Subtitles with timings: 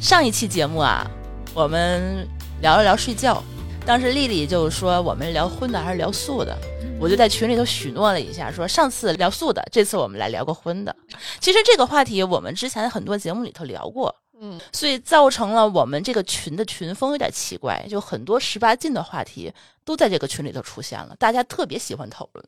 [0.00, 1.08] 上一期节目啊，
[1.52, 2.26] 我们
[2.62, 3.44] 聊了聊睡觉，
[3.84, 6.56] 当时丽丽就说我们聊荤的还是聊素的，
[6.98, 10.96] 我就在群里头许诺了一下，说上次聊素的，这次我们来聊个荤的。
[11.38, 19.52] 其实这个话题我们之前很多节目里头聊过，嗯，所以造成了我们这个群的群风有点奇怪，就很多十八禁的话题
[19.84, 22.44] 都在这个群里头出现了，大家特别喜欢讨论。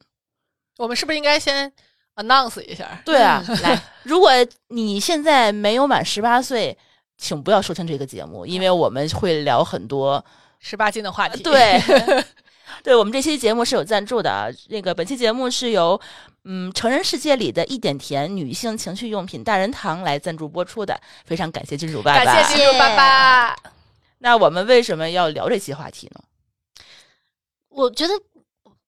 [0.79, 1.71] 我们是不是应该先
[2.17, 3.03] announce 一下？
[3.05, 4.31] 对啊，来，如果
[4.69, 6.77] 你现在没有满十八岁，
[7.19, 10.25] 请不要收听这个节目，因为我们会聊很多。
[10.65, 11.43] 十八禁的话题。
[11.43, 11.83] 对，
[12.85, 14.47] 对我们这期节目是有赞助的啊。
[14.69, 16.01] 那个本期节目是由
[16.45, 22.25] 嗯成人世界里的一点甜女性情趣用品大人堂来赞助播出的，非常感谢金主爸爸。
[22.25, 23.57] 感谢金主爸爸。
[24.19, 26.21] 那我们为什么要聊这期话题呢？
[27.69, 28.15] 我觉得，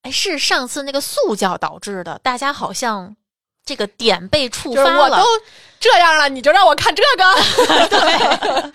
[0.03, 3.17] 哎，是上次那个塑教导致的，大家好像
[3.65, 4.87] 这个点被触发了。
[4.87, 5.25] 就是我都
[5.85, 7.89] 这样了，你就让我看这个？
[7.89, 8.73] 对。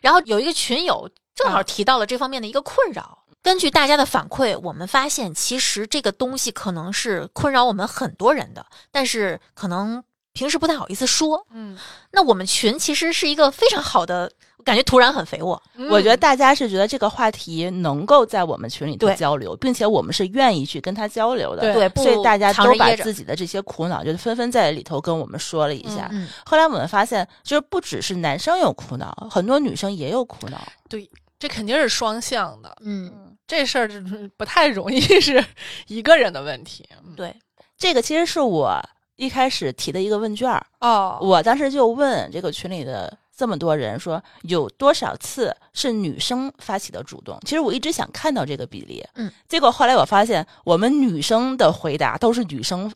[0.00, 3.24] 然后有一个群友正好提到了这方面的一个困扰。
[3.42, 11.44] 根据大家的反馈，我们发现其实这个东西可能是困扰我们很多人的，但是可能平时不太好意思说。
[11.50, 11.76] 嗯，
[12.12, 14.30] 那我们群其实是一个非常好的，
[14.66, 15.62] 感觉土壤很肥沃。
[15.88, 21.72] 我觉得大家是觉得这个话题能够在我们群里头对交流，并且我们是愿意去跟他交流的。
[21.72, 26.08] 对所以大家都把自己的这些苦恼，就纷纷在里头跟我们说了一下。
[26.10, 30.60] 嗯，后来我们发现，就是不只是男生有苦恼，很多女生也有苦恼。
[30.88, 32.76] 对，这肯定是双向的。
[32.80, 35.44] 嗯，这事儿就是不太容易是
[35.86, 36.84] 一个人的问题。
[37.04, 37.32] 嗯对，
[37.78, 38.82] 这个其实是我
[39.14, 47.38] 一开始提的一个问卷儿，哦，我当时就问这个群里的这么多人说，有多少次是女生发起的主动？
[47.42, 52.90] 其实我一直想看到这个比例，嗯，结果后来我发现，我们女生的回答都是女生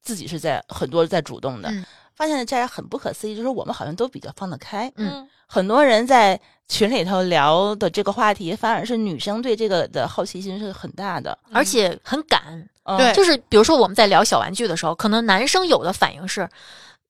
[0.00, 1.84] 自己是在很多在主动的，嗯。
[2.14, 5.28] 发现这样很不可思议，就是我们好像都比较放得开，嗯。
[5.46, 11.38] 很多人在群里头聊的这个话题，反而是女生对这个的好奇心是很大的。
[11.52, 12.66] 而且很敢。
[12.84, 12.96] 嗯。
[12.96, 13.12] 对。
[13.12, 16.48] 就是比如说我们在聊小玩具的时候，可能男生有的反应是，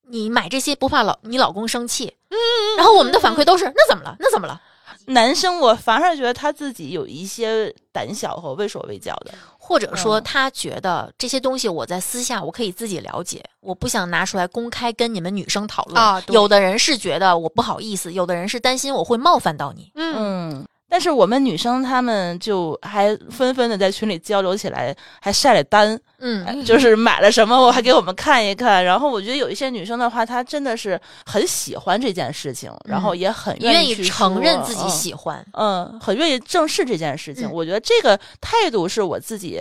[0.09, 2.37] 你买这些不怕老你老公生气，嗯，
[2.77, 4.17] 然后我们的反馈都是那怎么了？
[4.19, 4.61] 那怎么了？
[5.09, 9.33] 男生我反而觉得他自己有一些胆小和畏手畏脚的。
[9.57, 16.01] 或者说嗯他觉得这些东西我在私下我可以自己了解，我不想拿出来公开跟你们女生讨论。
[16.01, 19.91] 啊有的人是觉得我不好意思，有的人是担心我会冒犯到你。
[19.97, 28.85] 嗯，嗯，但是我们女生她们就还纷纷的在群里交流起来，还晒了单，嗯， 就是买了什么，我还给我们看一看。
[28.85, 35.45] 然后我觉得有一些女生的话，她真的是很喜欢这件事情，然后也很愿意意承认自己喜欢。
[35.53, 37.49] 嗯，嗯，很愿意正视这件事情。
[37.49, 39.61] 嗯我觉得这个态度是我自己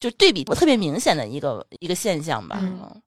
[0.00, 2.58] 就对比我特别明显的一个一个现象吧。
[2.60, 3.02] 嗯嗯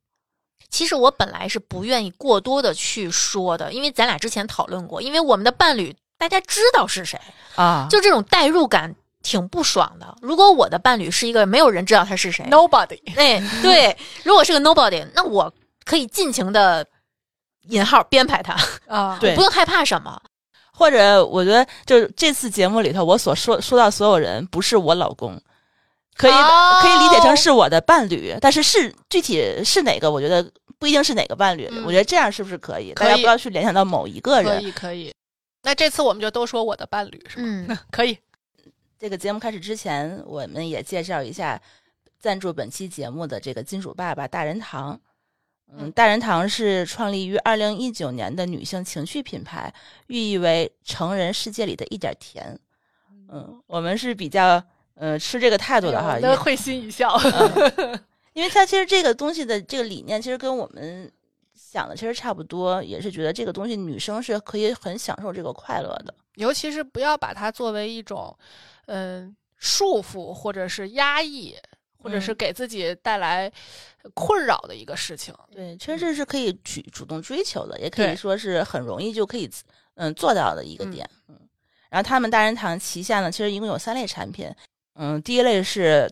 [0.70, 7.20] 其实我本来是不愿意过多的去说的，因为咱俩之前讨论过，因为我们的伴侣大家知道是谁，
[7.56, 10.18] 啊，就这种代入感挺不爽的。
[10.22, 15.54] 如果我的伴侣是一个没有人知道他是谁，Nobody， 哎，对，如果是个 nobody，那我
[15.84, 16.88] 可以尽情的
[17.64, 18.56] 引号编排他，
[18.88, 20.18] 啊， 对不用害怕什么。
[20.72, 25.38] 或者我觉得就是这次节目里头，我所说说到所有人不是我老公，
[26.16, 31.68] 可以、哦可以理解成是我的伴侣，但是是具体是哪个，我觉得不一定是哪个伴侣。
[31.70, 32.94] 嗯我觉得这样是不是可以？
[32.94, 34.64] 可以大家不要去联想到某一个人可人。
[34.64, 35.14] 以可以。
[35.64, 37.66] 那这次我们就都说我的伴侣是吗？
[37.70, 38.18] 嗯， 可以。
[39.00, 41.60] 这个节目开始之前，我们也介绍一下
[42.20, 45.00] 赞助本期节目的这个金主爸爸大人堂。
[45.70, 49.74] 嗯，嗯大人堂是创立于二零一九年的女性情趣品牌，
[50.08, 52.58] 寓意为成人世界里的一点甜。
[53.30, 54.64] 嗯，我们是比较
[54.96, 57.10] 呃吃这个态度的哈，因为会心一笑。
[57.18, 58.00] 嗯
[58.34, 61.12] 因为它其实这个东西的这个理念，其实跟我们
[61.74, 66.14] 想的其实差不多，也是觉得这个东西女生是可以很享受这个快乐的。
[66.36, 68.38] 尤其是不要把它作为一种，
[68.86, 71.56] 嗯、束缚或者是压抑，
[71.98, 73.52] 或者是嗯给自己带来
[74.14, 75.34] 困扰的一个事情。
[75.52, 79.50] 对，其实这是可以去主动追求的，也可以说是很容易就可以
[79.96, 81.10] 嗯做到的一个嗯点。
[81.28, 81.40] 嗯，
[81.90, 84.54] 然后他们大人堂旗下呢，其实一共有三类产品。
[84.94, 86.08] 嗯，第一类是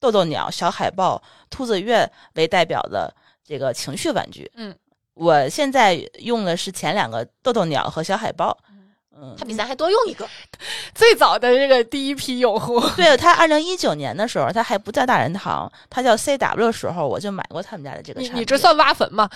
[0.00, 3.14] 豆豆鸟、小海豹、兔子月为代表的
[3.44, 4.50] 这个情绪玩具。
[4.54, 4.76] 嗯，
[5.14, 8.56] 我现在用的是前两个豆豆鸟和小海豹。
[9.16, 10.28] 嗯他，比咱还多用一个。
[10.92, 18.34] 最早的这个第一批用户，对他二零一九年的时候，他还不叫大人堂，他叫 CW 的时候，我就买过他们家的这个产品。
[18.34, 19.30] 你你这算挖坟吗？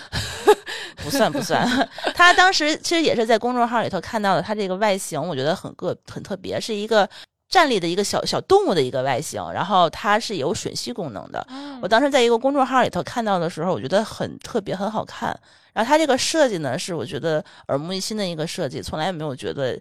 [0.97, 1.65] 不 算不算，
[2.13, 7.09] 他 当时其实也是在公众号里头看到的，他这个外形我觉得很个很特别，是一个
[7.49, 11.47] 站立的一个小小动物的一个外形，然后它是有吮吸功能的。
[11.51, 15.29] 嗯我当时在一个公众号里头看到的时候，我觉得很特别，很好看。
[15.73, 19.81] 然后它这个设计呢，是我觉得耳目一新的一个设计，从来没有觉得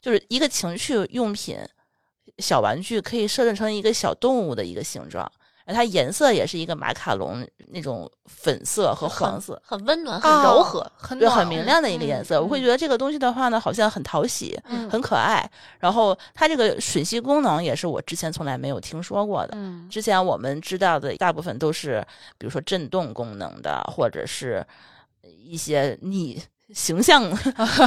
[0.00, 1.58] 就是一个情趣用品
[2.38, 5.30] 小玩具可以设置成一个小动物的一个形状。
[5.68, 10.80] 然后它颜色也是一个马卡龙那种粉色和黄色，很温暖，很柔和。
[10.80, 12.36] 哦很很明亮的一个颜色。
[12.38, 15.46] 嗯我会觉得这个东西的话呢，好像很讨喜，嗯很可爱。
[15.78, 19.50] 然后它这个吮吸功能也是我之前从来没有听说过的。
[19.56, 22.02] 嗯之前我们知道的大部分都是，
[22.38, 24.66] 比如说震动功能的，或者是
[25.22, 26.42] 一些你
[26.72, 27.30] 形象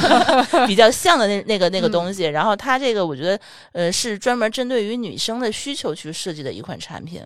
[0.67, 2.25] 比较像的那那个那个东西。
[2.25, 3.39] 然后它这个我觉得，
[3.71, 7.25] 呃，是专门针对于女生的需求去设计的一款产品。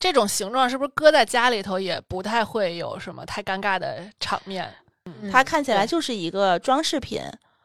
[0.00, 4.68] 这种形状是不是搁在家里头也不太会有什么太尴尬的场面？
[5.04, 7.20] 嗯它看起来就是一个装饰品，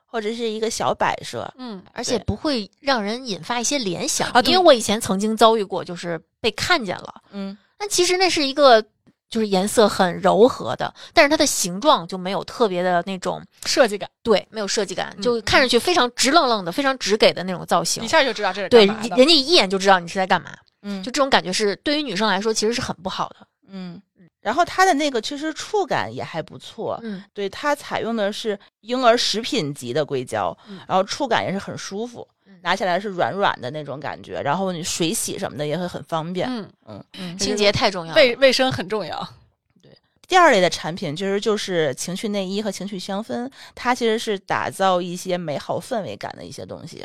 [0.06, 1.52] 或者是一个小摆设。
[1.58, 8.82] 嗯而且不会让人引发一些联想啊因为我以前曾经遭遇过，就是被看见了，嗯，但其实那是一个
[9.30, 18.08] 就是颜色很柔和的，但是它的形状就没有特别的那种设计感，对，没有设计感，嗯就看上去非常直愣愣的，非常直给的那种造型一。
[18.08, 20.52] 下就知道这是对，人家一眼就知道你是在干嘛，
[20.88, 23.48] 嗯就这种感觉是对于女生来说其实是很不好的。
[23.68, 24.02] 嗯，
[24.40, 36.48] 然后它的那个其实触感也还不错，嗯，对，它采用的是婴儿食品级的硅胶，嗯然后触感也是很舒服嗯，拿起来是软软的那种感觉，然后你水洗什么的也会很方便。
[36.48, 37.38] 嗯，嗯嗯。
[37.40, 38.14] 清洁太重要。
[38.14, 39.28] 卫卫生很重要。
[39.82, 39.92] 对
[40.28, 47.04] 第二类的产品其实就是情趣内衣和情趣香氛，它其实是打造一些美好氛围感的一些东西。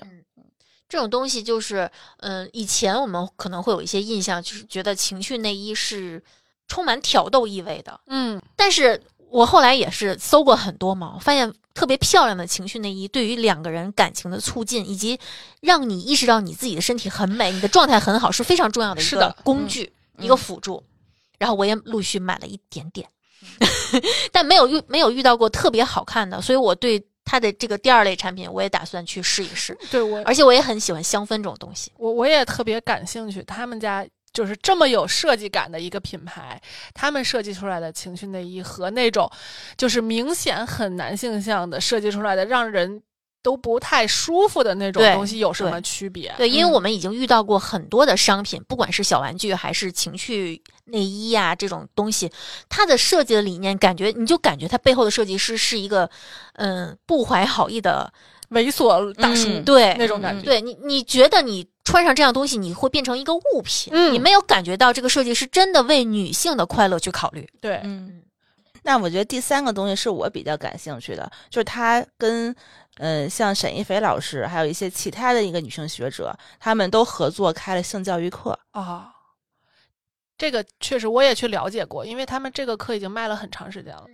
[0.90, 6.22] 这种东西就是，嗯，以前我们可能会有一些印象，就是觉得情趣内衣是
[6.66, 7.98] 充满挑逗意味的。
[8.08, 9.00] 嗯但是
[9.31, 15.19] 我后来也是搜过很多嘛，发现特别漂亮的情趣内衣对于两个人感情的促进，以及
[15.60, 20.82] 让你意识到你自己的身体很美，你的状态很好，是非常重要的一个工具，嗯一个辅助。
[21.38, 23.08] 然后我也陆续买了一点点，
[24.31, 29.76] 但没有遇没有遇到过特别好看的，所以我对它的这个第二类产品，我也打算去试一试。
[29.90, 31.93] 对我而且我也很喜欢香氛这种东西。
[31.96, 36.61] 我我也特别感兴趣，他们家就是这么有设计感的一个品牌，
[36.94, 39.31] 他们设计出来的情趣内衣和那种
[39.76, 43.02] 就是明显很男性向的设计出来的，让人
[43.43, 46.32] 都不太舒服的那种东西有什么区别？
[46.37, 52.31] 对，因为嗯我们已经遇到过很多的商品，不管是小玩具还是情趣内衣呀、这种东西，
[52.69, 56.08] 它的设计的理念，感觉你就感觉它背后的设计师是一个
[56.54, 58.12] 嗯不怀好意的，
[58.50, 60.44] 猥琐大叔、嗯对嗯那种感觉。
[60.44, 67.48] 对你你觉得你穿上这样东西，你会变成一个物品，嗯你没有感觉到这个设计师真的为女性的快乐去考虑。
[67.60, 68.22] 对，嗯，
[68.82, 72.50] 那我觉得第三个东西是我比较感兴趣的，就是他跟
[72.98, 78.58] 嗯、呃像沈一菲老师，还有一些其他的一个女性学者，他们都合作开了性教育课。
[78.72, 79.10] 啊，
[80.40, 84.06] 这个确实我也去了解过，因为他们这个课已经卖了很长时间了。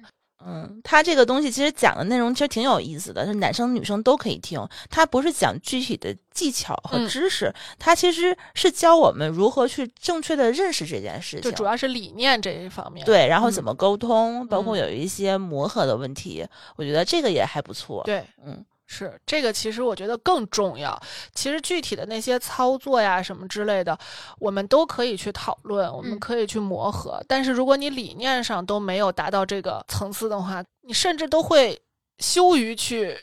[0.44, 4.60] 嗯，它这个东西其实讲的内容其实挺有意思的，是男生女生都可以听。
[4.90, 11.48] 它不是讲具体的技巧和嗯知识，它其实是教我们如何去正确的认识这件事情。
[11.48, 16.44] 就主要是理念这一方面。，对，然后怎嗯么沟通，包括嗯有一些磨合的问题，
[16.74, 18.02] 我觉得这个也还不错。
[18.04, 20.96] 对，嗯，是这个，其实我觉得更重要。
[21.34, 23.98] 其实具体的那些操作呀什么之类的，
[24.38, 27.22] 我们都可以去讨论，我们嗯可以去磨合。
[27.26, 31.80] 但是如果你理念上都没有达到这个层次的话，你甚至都会
[32.18, 33.18] 羞于去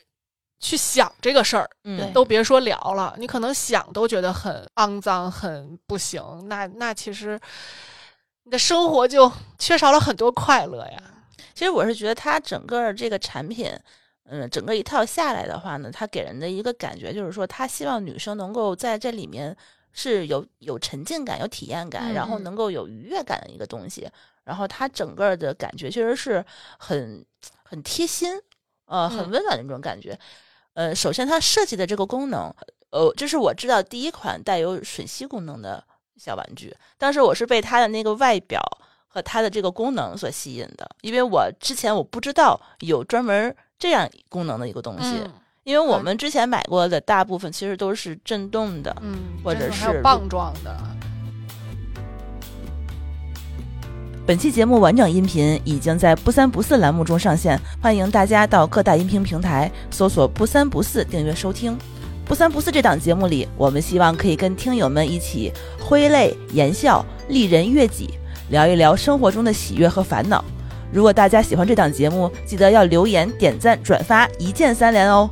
[0.60, 6.22] 去想这个事儿，嗯都别说聊了，你可能想都觉得很肮脏、很不行。
[6.48, 7.40] 那那其实
[8.44, 10.98] 你的生活就缺少了很多快乐呀。
[11.56, 13.72] 其实我是觉得它整个这个产品，
[14.26, 19.56] 嗯，整个一套下来的话呢，它给人的一个感觉就是说，他希望女生能够在这里面
[19.92, 24.10] 是有有沉浸感、有体验感，然后嗯能够有愉悦感的一个东西。
[24.46, 26.44] 然后他整个的感觉确实是
[26.78, 27.26] 很
[27.64, 28.40] 很贴心，
[28.86, 30.18] 呃，很嗯温暖的那种感觉。
[30.74, 32.54] 呃，首先它设计的这个功能，
[32.90, 35.84] 呃，这是我知道第一款带有吮吸功能的
[36.18, 36.76] 小玩具。
[36.98, 38.62] 当时我是被它的那个外表
[39.14, 45.32] 和它的这个功能所吸引的，因为我之前我不知道有专门这样功能的一个东西，嗯
[45.64, 48.94] 因为我嗯们之前买过的大部分其实都是震动的。
[49.02, 50.76] 嗯，或者是棒状的。
[54.26, 61.78] 本期节目完整音频已经在不三不四栏目中上线，欢迎大家到各大音频平台搜索“不三不四”订阅收听。
[62.26, 68.14] 不三不四这档节目里，我们希望可以跟听友们一起挥泪言笑，利人悦己，
[68.50, 70.44] 聊一聊生活中的喜悦和烦恼。
[70.92, 75.30] 如果大家喜欢这档节目，记得要留言、点赞、转发，一键三连哦。